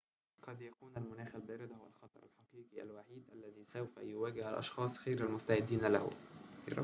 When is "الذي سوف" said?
3.33-3.97